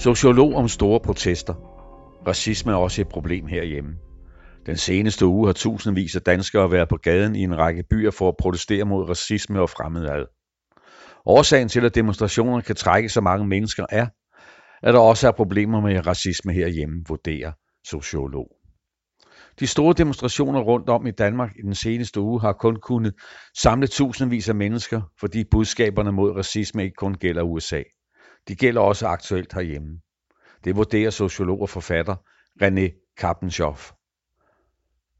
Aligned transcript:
Sociolog 0.00 0.54
om 0.54 0.68
store 0.68 1.00
protester. 1.00 1.54
Racisme 2.26 2.72
er 2.72 2.76
også 2.76 3.00
et 3.00 3.08
problem 3.08 3.46
herhjemme. 3.46 3.90
Den 4.66 4.76
seneste 4.76 5.26
uge 5.26 5.46
har 5.46 5.52
tusindvis 5.52 6.16
af 6.16 6.22
danskere 6.22 6.70
været 6.70 6.88
på 6.88 6.96
gaden 6.96 7.36
i 7.36 7.42
en 7.42 7.58
række 7.58 7.84
byer 7.90 8.10
for 8.10 8.28
at 8.28 8.34
protestere 8.38 8.84
mod 8.84 9.08
racisme 9.08 9.60
og 9.60 9.70
fremmedad. 9.70 10.26
Årsagen 11.26 11.68
til, 11.68 11.84
at 11.84 11.94
demonstrationer 11.94 12.60
kan 12.60 12.76
trække 12.76 13.08
så 13.08 13.20
mange 13.20 13.46
mennesker 13.46 13.86
er, 13.90 14.06
at 14.82 14.94
der 14.94 15.00
også 15.00 15.28
er 15.28 15.32
problemer 15.32 15.80
med 15.80 16.06
racisme 16.06 16.52
herhjemme, 16.52 17.04
vurderer 17.08 17.52
sociolog. 17.86 18.48
De 19.60 19.66
store 19.66 19.94
demonstrationer 19.98 20.60
rundt 20.60 20.88
om 20.88 21.06
i 21.06 21.10
Danmark 21.10 21.50
i 21.58 21.62
den 21.62 21.74
seneste 21.74 22.20
uge 22.20 22.40
har 22.40 22.52
kun 22.52 22.76
kunnet 22.76 23.14
samle 23.58 23.86
tusindvis 23.86 24.48
af 24.48 24.54
mennesker, 24.54 25.00
fordi 25.20 25.44
budskaberne 25.50 26.12
mod 26.12 26.36
racisme 26.36 26.84
ikke 26.84 26.94
kun 26.94 27.14
gælder 27.14 27.42
USA. 27.42 27.82
De 28.48 28.56
gælder 28.56 28.80
også 28.80 29.06
aktuelt 29.06 29.52
herhjemme. 29.52 30.00
Det 30.64 30.76
vurderer 30.76 31.10
sociolog 31.10 31.60
og 31.60 31.68
forfatter 31.68 32.16
René 32.62 33.14
Kappenshoff. 33.16 33.92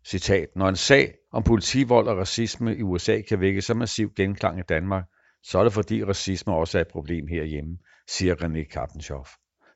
Citat, 0.06 0.48
når 0.56 0.68
en 0.68 0.76
sag 0.76 1.14
om 1.32 1.42
politivold 1.42 2.08
og 2.08 2.16
racisme 2.16 2.76
i 2.76 2.82
USA 2.82 3.20
kan 3.20 3.40
vække 3.40 3.62
så 3.62 3.74
massiv 3.74 4.12
genklang 4.16 4.58
i 4.58 4.62
Danmark, 4.68 5.04
så 5.42 5.58
er 5.58 5.62
det 5.62 5.72
fordi 5.72 6.04
racisme 6.04 6.54
også 6.54 6.78
er 6.78 6.82
et 6.82 6.88
problem 6.88 7.26
herhjemme, 7.26 7.78
siger 8.08 8.34
René 8.34 8.64
Kappenshoff 8.72 9.30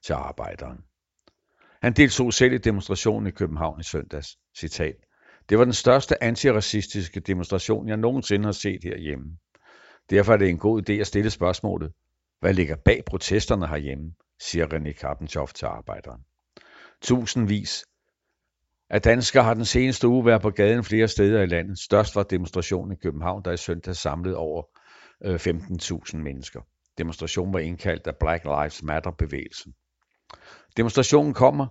til 0.05 0.13
arbejderen. 0.13 0.79
Han 1.83 1.93
deltog 1.93 2.33
selv 2.33 2.53
i 2.53 2.59
demonstrationen 2.59 3.27
i 3.27 3.31
København 3.31 3.81
i 3.81 3.83
søndags. 3.83 4.29
Citat. 4.59 4.95
Det 5.49 5.59
var 5.59 5.65
den 5.65 5.73
største 5.73 6.25
antiracistiske 6.25 7.21
demonstration, 7.21 7.89
jeg 7.89 7.97
nogensinde 7.97 8.45
har 8.45 8.53
set 8.53 8.85
herhjemme. 8.85 9.39
Derfor 10.11 10.33
er 10.33 10.37
det 10.37 10.49
en 10.49 10.59
god 10.59 10.83
idé 10.89 10.93
at 10.93 11.07
stille 11.07 11.31
spørgsmålet, 11.31 11.93
hvad 12.41 12.55
ligger 12.55 12.77
bag 12.85 13.03
protesterne 13.07 13.67
herhjemme, 13.67 14.13
siger 14.41 14.67
René 14.67 14.93
Kappenshoff 14.93 15.53
til 15.53 15.67
arbejderen. 15.67 16.21
Tusindvis 17.03 17.85
af 18.91 19.03
danskere 19.03 19.45
har 19.45 19.55
den 19.55 19.65
seneste 19.65 20.09
uge 20.09 20.27
været 20.27 20.43
på 20.43 20.51
gaden 20.51 20.85
flere 20.85 21.09
steder 21.09 21.43
i 21.43 21.47
landet. 21.47 21.79
Størst 21.79 22.17
var 22.17 22.23
demonstrationen 22.23 22.93
i 22.93 23.01
København, 23.03 23.43
der 23.45 23.53
i 23.53 23.57
søndag 23.57 23.97
samlede 23.97 24.37
over 24.37 24.63
øh, 25.25 25.35
15.000 25.35 26.17
mennesker. 26.17 26.61
Demonstrationen 26.99 27.53
var 27.53 27.59
indkaldt 27.59 28.07
af 28.07 28.17
Black 28.17 28.45
Lives 28.45 28.83
Matter-bevægelsen. 28.83 29.75
Demonstrationen 30.77 31.35
kommer 31.35 31.67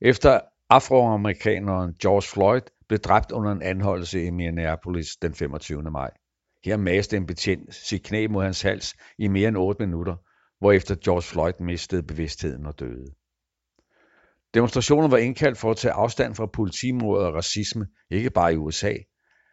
efter 0.00 0.40
afroamerikaneren 0.70 1.94
George 1.94 2.22
Floyd 2.22 2.62
blev 2.88 2.98
dræbt 2.98 3.32
under 3.32 3.52
en 3.52 3.62
anholdelse 3.62 4.24
i 4.24 4.30
Minneapolis 4.30 5.16
den 5.22 5.34
25. 5.34 5.82
maj. 5.82 6.10
Her 6.64 6.76
maste 6.76 7.16
en 7.16 7.26
betjent 7.26 7.74
sit 7.74 8.02
knæ 8.02 8.26
mod 8.26 8.44
hans 8.44 8.62
hals 8.62 8.94
i 9.18 9.28
mere 9.28 9.48
end 9.48 9.56
8 9.56 9.86
minutter, 9.86 10.16
hvorefter 10.58 10.94
George 11.04 11.22
Floyd 11.22 11.52
mistede 11.60 12.02
bevidstheden 12.02 12.66
og 12.66 12.78
døde. 12.80 13.14
Demonstrationen 14.54 15.10
var 15.10 15.16
indkaldt 15.16 15.58
for 15.58 15.70
at 15.70 15.76
tage 15.76 15.92
afstand 15.92 16.34
fra 16.34 16.46
politimord 16.46 17.18
og 17.18 17.34
racisme, 17.34 17.86
ikke 18.10 18.30
bare 18.30 18.52
i 18.52 18.56
USA, 18.56 18.94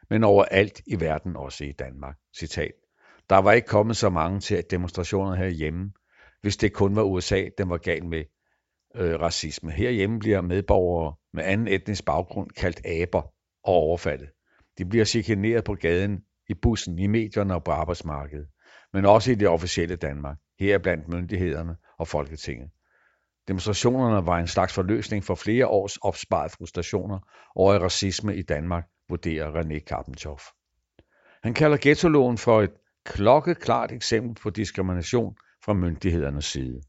men 0.09 0.23
overalt 0.23 0.81
i 0.87 0.99
verden, 0.99 1.35
også 1.35 1.63
i 1.63 1.71
Danmark. 1.71 2.15
Citat. 2.37 2.71
Der 3.30 3.37
var 3.37 3.52
ikke 3.52 3.67
kommet 3.67 3.97
så 3.97 4.09
mange 4.09 4.39
til 4.39 4.63
demonstrationer 4.71 5.35
herhjemme, 5.35 5.91
hvis 6.41 6.57
det 6.57 6.73
kun 6.73 6.95
var 6.95 7.03
USA, 7.03 7.45
den 7.57 7.69
var 7.69 7.77
gal 7.77 8.05
med 8.05 8.23
øh, 8.95 9.19
racisme. 9.19 9.71
Herhjemme 9.71 10.19
bliver 10.19 10.41
medborgere 10.41 11.15
med 11.33 11.43
anden 11.43 11.67
etnisk 11.67 12.05
baggrund 12.05 12.49
kaldt 12.49 12.85
aber 12.85 13.21
og 13.63 13.73
overfaldet. 13.73 14.30
De 14.77 14.85
bliver 14.85 15.05
chikaneret 15.05 15.63
på 15.63 15.75
gaden, 15.75 16.19
i 16.50 16.53
bussen, 16.53 17.00
i 17.00 17.08
medierne 17.08 17.55
og 17.55 17.64
på 17.64 17.72
arbejdsmarkedet, 17.72 18.47
men 18.94 19.05
også 19.05 19.31
i 19.31 19.36
det 19.36 19.47
officielle 19.47 19.95
Danmark, 19.95 20.38
her 20.59 20.78
blandt 20.78 21.08
myndighederne 21.08 21.75
og 21.97 22.08
Folketinget. 22.08 22.69
Demonstrationerne 23.47 24.26
var 24.26 24.37
en 24.39 24.48
slags 24.48 24.73
forløsning 24.73 25.23
for 25.23 25.36
flere 25.36 25.67
års 25.67 25.98
opsparet 25.98 26.52
frustrationer 26.52 27.20
over 27.55 27.73
racisme 27.80 28.36
i 28.36 28.42
Danmark, 28.42 28.86
vurderer 29.10 29.52
René 29.52 29.80
Kappenthoff. 29.80 30.43
Han 31.43 31.54
kalder 31.54 31.77
ghettoloven 31.82 32.37
for 32.37 32.61
et 32.61 32.71
klokkeklart 33.05 33.92
eksempel 33.92 34.42
på 34.42 34.49
diskrimination 34.49 35.36
fra 35.66 35.73
myndighedernes 35.73 36.45
side. 36.45 36.81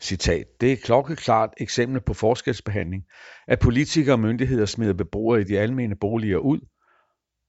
Citat. 0.00 0.46
Det 0.60 0.68
er 0.68 0.72
et 0.72 0.82
klokkeklart 0.82 1.54
eksempel 1.56 2.00
på 2.00 2.14
forskelsbehandling, 2.14 3.04
at 3.48 3.58
politikere 3.58 4.14
og 4.14 4.20
myndigheder 4.20 4.66
smider 4.66 4.92
beboere 4.92 5.40
i 5.40 5.44
de 5.44 5.58
almene 5.58 5.96
boliger 5.96 6.38
ud 6.38 6.60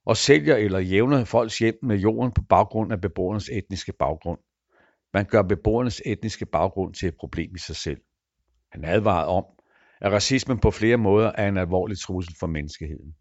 og 0.08 0.18
sælger 0.18 0.56
eller 0.56 0.80
jævner 0.80 1.26
folks 1.26 1.60
hjem 1.60 1.80
med 1.84 1.98
jorden 1.98 2.32
på 2.32 2.42
baggrund 2.50 2.92
af 2.92 3.02
beboernes 3.02 3.50
etniske 3.50 3.94
baggrund. 4.00 4.40
Man 5.14 5.26
gør 5.26 5.42
beboernes 5.42 6.02
etniske 6.06 6.46
baggrund 6.46 6.94
til 6.94 7.08
et 7.08 7.16
problem 7.20 7.56
i 7.56 7.60
sig 7.60 7.76
selv. 7.76 8.02
Han 8.72 8.86
advarede 8.86 9.28
om, 9.28 9.46
at 10.02 10.12
racismen 10.12 10.60
på 10.60 10.72
flere 10.72 10.98
måder 10.98 11.32
er 11.36 11.48
en 11.48 11.58
alvorlig 11.58 12.00
trussel 12.00 12.36
for 12.40 12.48
menneskeheden. 12.48 13.16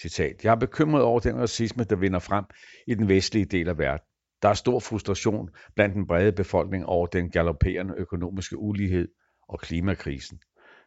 Citat. 0.00 0.44
Jeg 0.44 0.50
er 0.50 0.56
bekymret 0.56 1.02
over 1.02 1.20
den 1.20 1.40
racisme, 1.40 1.84
der 1.84 1.96
vinder 1.96 2.18
frem 2.18 2.44
i 2.86 2.94
den 2.94 3.08
vestlige 3.08 3.44
del 3.44 3.68
af 3.68 3.78
verden. 3.78 4.06
Der 4.42 4.48
er 4.48 4.54
stor 4.54 4.80
frustration 4.80 5.48
blandt 5.74 5.94
den 5.94 6.06
brede 6.06 6.32
befolkning 6.32 6.86
over 6.86 7.06
den 7.06 7.30
galopperende 7.30 7.94
økonomiske 7.96 8.58
ulighed 8.58 9.08
og 9.48 9.60
klimakrisen. 9.60 10.40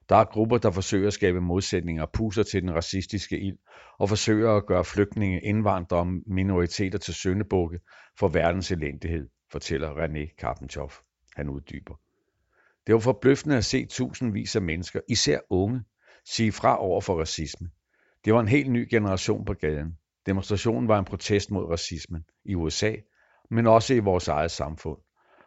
Der 0.09 0.15
er 0.15 0.23
grupper, 0.23 0.57
der 0.57 0.71
forsøger 0.71 1.07
at 1.07 1.13
skabe 1.13 1.41
modsætninger 1.41 2.03
og 2.03 2.11
puser 2.11 2.43
til 2.43 2.61
den 2.61 2.75
racistiske 2.75 3.39
ild 3.39 3.57
og 3.99 4.09
forsøger 4.09 4.55
at 4.55 4.65
gøre 4.65 4.85
flygtninge, 4.85 5.41
indvandrere 5.41 5.99
og 5.99 6.07
minoriteter 6.25 6.99
til 6.99 7.13
søndebukke 7.13 7.79
for 8.19 8.27
verdens 8.27 8.71
elendighed, 8.71 9.29
fortæller 9.51 9.93
René 9.93 10.35
Karpenthoff. 10.35 10.99
Han 11.35 11.49
uddyber. 11.49 11.99
Det 12.87 12.93
var 12.93 12.99
forbløffende 12.99 13.57
at 13.57 13.65
se 13.65 13.85
tusindvis 13.85 14.55
af 14.55 14.61
mennesker, 14.61 14.99
især 15.09 15.39
unge, 15.49 15.81
sige 16.25 16.51
fra 16.51 16.81
over 16.81 17.01
for 17.01 17.19
racisme. 17.19 17.69
Det 18.25 18.33
var 18.33 18.39
en 18.39 18.47
helt 18.47 18.71
ny 18.71 18.87
generation 18.89 19.45
på 19.45 19.53
gaden. 19.53 19.97
Demonstrationen 20.25 20.87
var 20.87 20.99
en 20.99 21.05
protest 21.05 21.51
mod 21.51 21.65
racismen 21.65 22.25
i 22.45 22.55
USA, 22.55 22.95
men 23.49 23.67
også 23.67 23.93
i 23.93 23.99
vores 23.99 24.27
eget 24.27 24.51
samfund, 24.51 24.97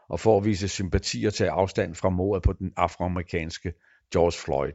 og 0.08 0.20
for 0.20 0.38
at 0.38 0.44
vise 0.44 0.68
sympati 0.68 1.24
og 1.24 1.34
tage 1.34 1.50
afstand 1.50 1.94
fra 1.94 2.10
mordet 2.10 2.42
på 2.42 2.52
den 2.52 2.72
afroamerikanske 2.76 3.72
George 4.12 4.38
Floyd. 4.44 4.72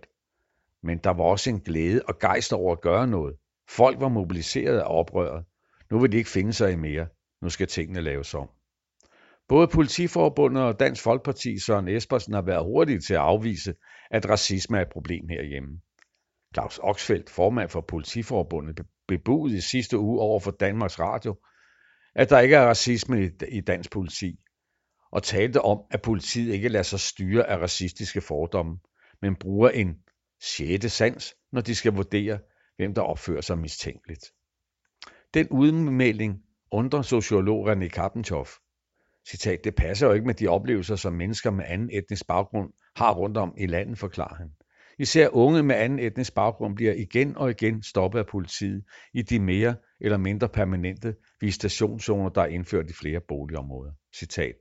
Men 0.83 0.97
der 0.97 1.09
var 1.09 1.23
også 1.23 1.49
en 1.49 1.59
glæde 1.59 2.01
og 2.07 2.19
gejst 2.19 2.53
over 2.53 2.71
at 2.71 2.81
gøre 2.81 3.07
noget. 3.07 3.35
Folk 3.69 3.99
var 3.99 4.09
mobiliseret 4.09 4.79
af 4.79 4.85
oprøret. 4.99 5.45
Nu 5.91 5.99
vil 5.99 6.11
de 6.11 6.17
ikke 6.17 6.29
finde 6.29 6.53
sig 6.53 6.71
i 6.71 6.75
mere. 6.75 7.07
Nu 7.41 7.49
skal 7.49 7.67
tingene 7.67 8.01
laves 8.01 8.33
om. 8.33 8.49
Både 9.47 9.67
Politiforbundet 9.67 10.63
og 10.63 10.79
Dansk 10.79 11.03
Folkeparti 11.03 11.59
Søren 11.59 11.87
Espersen 11.87 12.33
har 12.33 12.41
været 12.41 12.63
hurtige 12.63 12.99
til 12.99 13.13
at 13.13 13.19
afvise, 13.19 13.73
at 14.11 14.29
racisme 14.29 14.77
er 14.77 14.81
et 14.81 14.91
problem 14.91 15.27
herhjemme. 15.29 15.79
Claus 16.53 16.79
Oxfeldt, 16.83 17.29
formand 17.29 17.69
for 17.69 17.81
Politiforbundet, 17.81 18.81
bebudede 19.07 19.57
i 19.57 19.61
sidste 19.61 19.99
uge 19.99 20.19
over 20.21 20.39
for 20.39 20.51
Danmarks 20.51 20.99
Radio, 20.99 21.35
at 22.15 22.29
der 22.29 22.39
ikke 22.39 22.55
er 22.55 22.67
racisme 22.67 23.31
i 23.51 23.61
dansk 23.61 23.91
politi, 23.91 24.39
og 25.11 25.23
talte 25.23 25.61
om, 25.61 25.81
at 25.91 26.01
politiet 26.01 26.53
ikke 26.53 26.69
lader 26.69 26.83
sig 26.83 26.99
styre 26.99 27.49
af 27.49 27.57
racistiske 27.57 28.21
fordomme, 28.21 28.77
men 29.25 29.35
bruger 29.35 29.69
en 29.69 29.95
sjette 30.43 30.89
sans, 30.89 31.35
når 31.51 31.61
de 31.61 31.75
skal 31.75 31.93
vurdere, 31.93 32.39
hvem 32.77 32.93
der 32.93 33.01
opfører 33.01 33.41
sig 33.41 33.57
mistænkeligt. 33.57 34.25
Den 35.33 35.47
udmelding 35.49 36.41
undrer 36.71 37.01
sociolog 37.01 37.71
René 37.71 37.87
Kappenthoff. 37.87 38.51
Citat, 39.29 39.63
det 39.63 39.75
passer 39.75 40.07
jo 40.07 40.13
ikke 40.13 40.25
med 40.25 40.33
de 40.33 40.47
oplevelser, 40.47 40.95
som 40.95 41.13
mennesker 41.13 41.51
med 41.51 41.65
anden 41.67 41.89
etnisk 41.93 42.27
baggrund 42.27 42.73
har 42.95 43.13
rundt 43.13 43.37
om 43.37 43.53
i 43.57 43.65
landet, 43.65 43.97
forklarer 43.97 44.35
han. 44.35 44.49
Især 44.99 45.29
unge 45.29 45.63
med 45.63 45.75
anden 45.75 45.99
etnisk 45.99 46.35
baggrund 46.35 46.75
bliver 46.75 46.93
igen 46.93 47.37
og 47.37 47.49
igen 47.49 47.83
stoppet 47.83 48.19
af 48.19 48.25
politiet 48.27 48.83
i 49.13 49.21
de 49.21 49.39
mere 49.39 49.75
eller 50.01 50.17
mindre 50.17 50.49
permanente 50.49 51.15
visitationszoner, 51.41 52.29
der 52.29 52.41
er 52.41 52.45
indført 52.45 52.89
i 52.89 52.93
flere 52.93 53.21
boligområder. 53.27 53.91
Citat. 54.15 54.55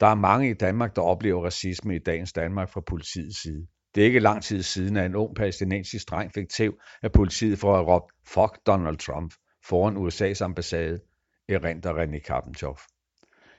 Der 0.00 0.06
er 0.06 0.14
mange 0.14 0.50
i 0.50 0.54
Danmark, 0.54 0.96
der 0.96 1.02
oplever 1.02 1.44
racisme 1.44 1.96
i 1.96 1.98
dagens 1.98 2.32
Danmark 2.32 2.70
fra 2.70 2.80
politiets 2.80 3.42
side. 3.42 3.66
Det 3.94 4.00
er 4.00 4.06
ikke 4.06 4.20
lang 4.20 4.42
tid 4.42 4.62
siden, 4.62 4.96
at 4.96 5.06
en 5.06 5.14
ung 5.14 5.36
palæstinensisk 5.36 6.10
dreng 6.10 6.32
fik 6.34 6.48
tæv 6.48 6.78
af 7.02 7.12
politiet 7.12 7.58
for 7.58 7.76
at 7.78 7.86
råbe 7.86 8.06
Fuck 8.26 8.66
Donald 8.66 8.96
Trump 8.96 9.34
foran 9.64 9.96
USA's 9.96 10.44
ambassade, 10.44 11.00
erindrer 11.48 12.04
René 12.04 12.18
Kappenthoff. 12.18 12.82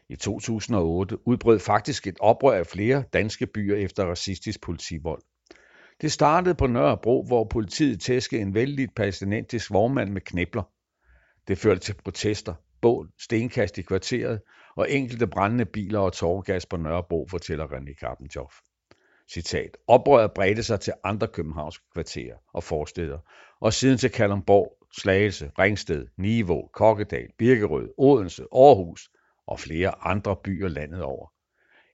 I 0.09 0.15
2008 0.15 1.27
udbrød 1.27 1.59
faktisk 1.59 2.07
et 2.07 2.17
oprør 2.19 2.57
af 2.57 2.67
flere 2.67 3.03
danske 3.13 3.47
byer 3.47 3.75
efter 3.75 4.05
racistisk 4.05 4.61
politivold. 4.61 5.21
Det 6.01 6.11
startede 6.11 6.55
på 6.55 6.67
Nørrebro, 6.67 7.25
hvor 7.27 7.47
politiet 7.49 8.01
tæskede 8.01 8.41
en 8.41 8.53
vældig 8.53 8.89
palæstinensisk 8.95 9.71
vognmand 9.71 10.09
med 10.09 10.21
knibler. 10.21 10.63
Det 11.47 11.57
førte 11.57 11.79
til 11.79 11.93
protester, 11.93 12.53
bål, 12.81 13.09
stenkast 13.19 13.77
i 13.77 13.81
kvarteret 13.81 14.41
og 14.75 14.91
enkelte 14.91 15.27
brændende 15.27 15.65
biler 15.65 15.99
og 15.99 16.13
tårgas 16.13 16.65
på 16.65 16.77
Nørrebro, 16.77 17.27
fortæller 17.29 17.67
René 17.67 17.93
Kappenthoff. 17.93 18.55
Citat. 19.31 19.77
Oprøret 19.87 20.31
bredte 20.33 20.63
sig 20.63 20.79
til 20.79 20.93
andre 21.03 21.27
københavnske 21.27 21.85
kvarterer 21.93 22.35
og 22.53 22.63
forsteder, 22.63 23.19
og 23.61 23.73
siden 23.73 23.97
til 23.97 24.09
Kalundborg, 24.11 24.77
Slagelse, 24.97 25.51
Ringsted, 25.59 26.07
Nivå, 26.17 26.69
Kokkedal, 26.73 27.27
Birkerød, 27.37 27.89
Odense, 27.97 28.43
Aarhus 28.51 29.09
og 29.47 29.59
flere 29.59 30.05
andre 30.05 30.35
byer 30.43 30.67
landet 30.67 31.01
over. 31.01 31.31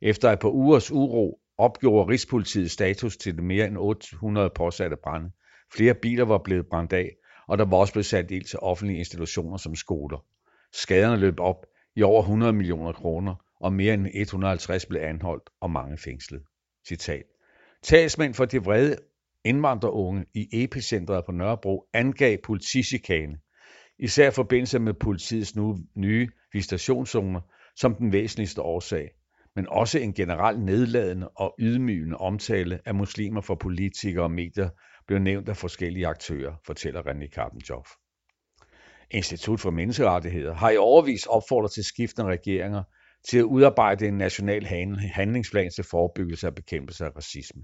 Efter 0.01 0.31
et 0.31 0.39
par 0.39 0.49
ugers 0.49 0.91
uro 0.91 1.39
opgjorde 1.57 2.11
Rigspolitiet 2.11 2.71
status 2.71 3.17
til 3.17 3.35
det 3.35 3.43
mere 3.43 3.67
end 3.67 3.77
800 3.77 4.49
påsatte 4.49 4.97
brænde. 5.03 5.31
Flere 5.75 5.93
biler 5.93 6.25
var 6.25 6.37
blevet 6.37 6.67
brændt 6.69 6.93
af, 6.93 7.15
og 7.47 7.57
der 7.57 7.65
var 7.65 7.77
også 7.77 7.93
blevet 7.93 8.05
sat 8.05 8.31
ild 8.31 8.45
til 8.45 8.59
offentlige 8.61 8.99
institutioner 8.99 9.57
som 9.57 9.75
skoler. 9.75 10.25
Skaderne 10.73 11.17
løb 11.17 11.39
op 11.39 11.65
i 11.95 12.03
over 12.03 12.21
100 12.21 12.53
millioner 12.53 12.91
kroner, 12.91 13.35
og 13.59 13.73
mere 13.73 13.93
end 13.93 14.07
150 14.13 14.85
blev 14.85 15.01
anholdt 15.01 15.49
og 15.61 15.71
mange 15.71 15.97
fængslet. 15.97 16.43
Citat. 16.87 17.23
Talsmænd 17.83 18.33
for 18.33 18.45
de 18.45 18.63
vrede 18.63 18.95
indvandrerunge 19.43 20.25
i 20.33 20.47
epicentret 20.51 21.25
på 21.25 21.31
Nørrebro 21.31 21.85
angav 21.93 22.37
politichikane, 22.43 23.37
især 23.99 24.27
i 24.27 24.31
forbindelse 24.31 24.79
med 24.79 24.93
politiets 24.93 25.55
nu 25.55 25.77
nye 25.95 26.29
visitationszoner, 26.53 27.41
som 27.75 27.95
den 27.95 28.11
væsentligste 28.11 28.61
årsag, 28.61 29.11
men 29.55 29.67
også 29.69 29.99
en 29.99 30.13
generelt 30.13 30.61
nedladende 30.61 31.27
og 31.27 31.55
ydmygende 31.59 32.17
omtale 32.17 32.79
af 32.85 32.95
muslimer 32.95 33.41
for 33.41 33.55
politikere 33.55 34.23
og 34.23 34.31
medier 34.31 34.69
blev 35.07 35.19
nævnt 35.19 35.49
af 35.49 35.57
forskellige 35.57 36.07
aktører, 36.07 36.55
fortæller 36.65 37.01
René 37.01 37.27
Karpenjoff. 37.27 37.89
Institut 39.13 39.59
for 39.59 39.71
Menneskerettigheder 39.71 40.53
har 40.53 40.69
i 40.69 40.77
overvis 40.77 41.25
opfordret 41.25 41.71
til 41.71 41.83
skiftende 41.83 42.27
regeringer 42.27 42.83
til 43.29 43.37
at 43.37 43.43
udarbejde 43.43 44.07
en 44.07 44.17
national 44.17 44.65
handlingsplan 45.13 45.71
til 45.71 45.83
forebyggelse 45.83 46.47
og 46.47 46.55
bekæmpelse 46.55 47.05
af 47.05 47.15
racisme. 47.15 47.63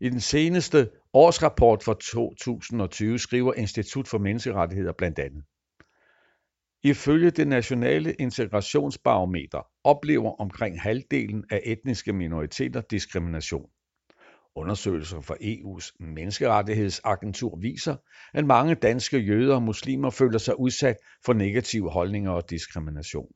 I 0.00 0.08
den 0.08 0.20
seneste 0.20 0.90
årsrapport 1.12 1.82
for 1.82 1.94
2020 1.94 3.18
skriver 3.18 3.54
Institut 3.54 4.08
for 4.08 4.18
Menneskerettigheder 4.18 4.92
blandt 4.92 5.18
andet. 5.18 5.44
Ifølge 6.82 7.30
det 7.30 7.48
nationale 7.48 8.12
integrationsbarometer 8.12 9.66
oplever 9.84 10.40
omkring 10.40 10.80
halvdelen 10.80 11.44
af 11.50 11.60
etniske 11.64 12.12
minoriteter 12.12 12.80
diskrimination. 12.80 13.70
Undersøgelser 14.58 15.20
fra 15.20 15.34
EU's 15.40 15.96
menneskerettighedsagentur 16.00 17.56
viser, 17.56 17.96
at 18.34 18.44
mange 18.44 18.74
danske 18.74 19.18
jøder 19.18 19.54
og 19.54 19.62
muslimer 19.62 20.10
føler 20.10 20.38
sig 20.38 20.60
udsat 20.60 20.96
for 21.24 21.32
negative 21.32 21.90
holdninger 21.90 22.30
og 22.30 22.50
diskrimination. 22.50 23.32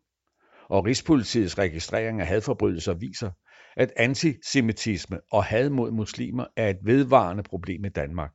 Og 0.69 0.85
Rigspolitiets 0.85 1.59
registrering 1.59 2.21
af 2.21 2.27
hadforbrydelser 2.27 2.95
viser, 2.95 3.31
at 3.77 3.93
antisemitisme 3.97 5.21
og 5.33 5.45
had 5.45 5.71
mod 5.71 5.91
muslimer 5.91 6.47
er 6.57 6.71
et 6.71 6.79
vedvarende 6.83 7.43
problem 7.43 7.85
i 7.85 7.89
Danmark. 7.89 8.33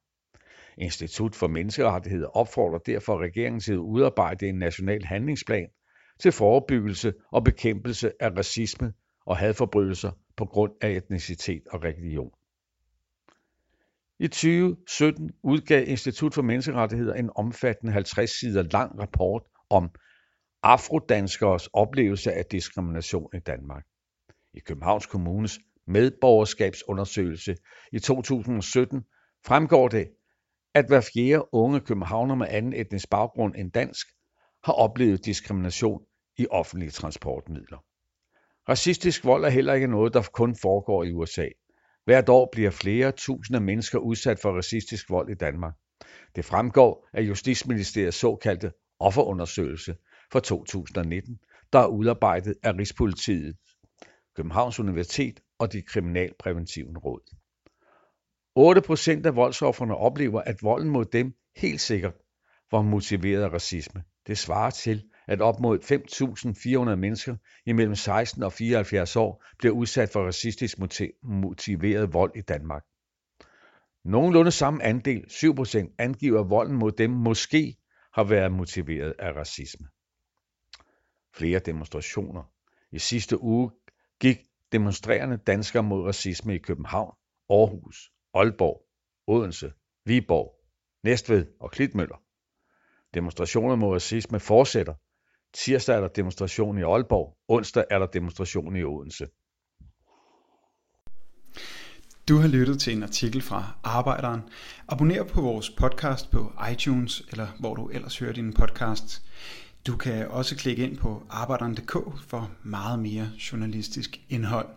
Institut 0.77 1.35
for 1.35 1.47
Menneskerettigheder 1.47 2.27
opfordrer 2.27 2.79
derfor 2.79 3.17
regeringen 3.17 3.59
til 3.59 3.73
at 3.73 3.77
udarbejde 3.77 4.47
en 4.47 4.55
national 4.55 5.03
handlingsplan 5.03 5.67
til 6.19 6.31
forebyggelse 6.31 7.13
og 7.31 7.43
bekæmpelse 7.43 8.11
af 8.19 8.29
racisme 8.37 8.93
og 9.25 9.37
hadforbrydelser 9.37 10.11
på 10.37 10.45
grund 10.45 10.71
af 10.81 10.89
etnicitet 10.89 11.61
og 11.71 11.83
religion. 11.83 12.31
I 14.19 14.27
2017 14.27 15.31
udgav 15.43 15.87
Institut 15.87 16.33
for 16.33 16.41
Menneskerettigheder 16.41 17.13
en 17.13 17.29
omfattende 17.35 17.93
50 17.93 18.29
sider 18.29 18.63
lang 18.63 18.99
rapport 18.99 19.43
om 19.69 19.89
afrodanskers 20.63 21.67
oplevelse 21.67 22.33
af 22.33 22.45
diskrimination 22.45 23.29
i 23.33 23.39
Danmark. 23.39 23.85
I 24.53 24.59
Københavns 24.59 25.05
Kommunes 25.05 25.59
medborgerskabsundersøgelse 25.87 27.55
i 27.91 27.99
2017 27.99 29.01
fremgår 29.45 29.87
det, 29.87 30.09
at 30.73 30.87
hver 30.87 31.09
fjerde 31.13 31.45
unge 31.51 31.79
københavner 31.79 32.35
med 32.35 32.47
anden 32.49 32.73
etnisk 32.73 33.09
baggrund 33.09 33.55
end 33.55 33.71
dansk 33.71 34.07
har 34.63 34.73
oplevet 34.73 35.25
diskrimination 35.25 36.01
i 36.37 36.47
offentlige 36.47 36.91
transportmidler. 36.91 37.77
Racistisk 38.69 39.25
vold 39.25 39.45
er 39.45 39.49
heller 39.49 39.73
ikke 39.73 39.87
noget, 39.87 40.13
der 40.13 40.29
kun 40.33 40.55
foregår 40.55 41.03
i 41.03 41.11
USA. 41.11 41.47
Hvert 42.07 42.29
år 42.29 42.49
bliver 42.51 42.69
flere 42.71 43.11
tusinde 43.11 43.59
mennesker 43.59 43.99
udsat 43.99 44.39
for 44.39 44.57
racistisk 44.57 45.09
vold 45.09 45.29
i 45.29 45.33
Danmark. 45.33 45.73
Det 46.35 46.45
fremgår 46.45 47.07
af 47.13 47.21
Justitsministeriets 47.21 48.17
såkaldte 48.17 48.71
offerundersøgelse 48.99 49.95
for 50.31 50.39
2019, 50.39 51.39
der 51.73 51.79
er 51.79 51.87
udarbejdet 51.87 52.55
af 52.63 52.73
Rigspolitiet, 52.73 53.55
Københavns 54.35 54.79
Universitet 54.79 55.39
og 55.59 55.73
de 55.73 55.81
kriminalpræventive 55.81 56.87
råd. 56.97 57.21
8% 59.23 59.27
af 59.27 59.35
voldsofferne 59.35 59.95
oplever, 59.95 60.41
at 60.41 60.63
volden 60.63 60.89
mod 60.89 61.05
dem 61.05 61.33
helt 61.55 61.81
sikkert 61.81 62.15
var 62.71 62.81
motiveret 62.81 63.43
af 63.43 63.49
racisme. 63.49 64.03
Det 64.27 64.37
svarer 64.37 64.69
til, 64.69 65.03
at 65.27 65.41
op 65.41 65.59
mod 65.59 65.79
5.400 66.89 66.95
mennesker 66.95 67.35
imellem 67.65 67.95
16 67.95 68.43
og 68.43 68.53
74 68.53 69.15
år 69.15 69.43
bliver 69.59 69.73
udsat 69.73 70.09
for 70.09 70.25
racistisk 70.25 70.77
motiveret 71.23 72.13
vold 72.13 72.31
i 72.35 72.41
Danmark. 72.41 72.83
Nogenlunde 74.05 74.51
samme 74.51 74.83
andel, 74.83 75.23
7%, 75.29 75.95
angiver, 75.97 76.43
volden 76.43 76.75
mod 76.75 76.91
dem 76.91 77.09
måske 77.09 77.77
har 78.13 78.23
været 78.23 78.51
motiveret 78.51 79.13
af 79.19 79.31
racisme. 79.31 79.87
Flere 81.33 81.59
demonstrationer. 81.59 82.43
I 82.91 82.99
sidste 82.99 83.41
uge 83.41 83.71
gik 84.19 84.37
demonstrerende 84.71 85.37
danskere 85.37 85.83
mod 85.83 86.07
racisme 86.07 86.55
i 86.55 86.57
København, 86.57 87.15
Aarhus, 87.49 88.11
Aalborg, 88.33 88.85
Odense, 89.27 89.73
Viborg, 90.05 90.55
Næstved 91.03 91.45
og 91.59 91.71
Klitmøller. 91.71 92.21
Demonstrationer 93.13 93.75
mod 93.75 93.95
racisme 93.95 94.39
fortsætter. 94.39 94.93
Tirsdag 95.53 95.95
er 95.95 96.01
der 96.01 96.07
demonstration 96.07 96.77
i 96.77 96.81
Aalborg, 96.81 97.37
onsdag 97.47 97.85
er 97.89 97.99
der 97.99 98.05
demonstration 98.05 98.75
i 98.75 98.83
Odense. 98.83 99.27
Du 102.27 102.37
har 102.37 102.47
lyttet 102.47 102.79
til 102.79 102.93
en 102.93 103.03
artikel 103.03 103.41
fra 103.41 103.73
Arbejderen. 103.83 104.41
Abonner 104.87 105.23
på 105.23 105.41
vores 105.41 105.69
podcast 105.69 106.31
på 106.31 106.51
iTunes, 106.71 107.23
eller 107.31 107.47
hvor 107.59 107.75
du 107.75 107.87
ellers 107.87 108.19
hører 108.19 108.33
din 108.33 108.53
podcast. 108.53 109.23
Du 109.87 109.97
kan 109.97 110.27
også 110.27 110.55
klikke 110.55 110.83
ind 110.83 110.97
på 110.97 111.23
arbejderen.dk 111.29 111.93
for 112.27 112.51
meget 112.63 112.99
mere 112.99 113.29
journalistisk 113.51 114.21
indhold. 114.29 114.67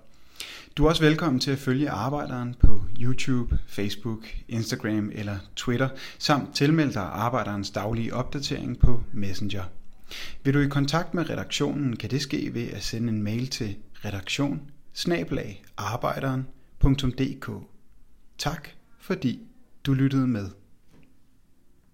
Du 0.77 0.85
er 0.85 0.89
også 0.89 1.03
velkommen 1.03 1.41
til 1.41 1.51
at 1.51 1.59
følge 1.59 1.91
Arbejderen 1.91 2.55
på 2.61 2.81
YouTube, 3.01 3.59
Facebook, 3.69 4.29
Instagram 4.49 5.11
eller 5.15 5.39
Twitter, 5.57 5.89
samt 6.19 6.55
tilmelde 6.55 6.93
dig 6.93 7.03
Arbejderens 7.03 7.71
daglige 7.71 8.15
opdatering 8.15 8.79
på 8.79 9.03
Messenger. 9.13 9.63
Vil 10.45 10.55
du 10.55 10.61
i 10.61 10.69
kontakt 10.69 11.15
med 11.15 11.31
redaktionen, 11.31 11.97
kan 11.97 12.11
det 12.11 12.23
ske 12.23 12.55
ved 12.55 12.69
at 12.69 12.83
sende 12.83 13.09
en 13.09 13.23
mail 13.23 13.49
til 13.49 13.77
redaktion 14.05 14.71
Tak 18.39 18.69
fordi 18.99 19.41
du 19.87 19.95
lyttede 19.95 20.27
med. 20.27 20.51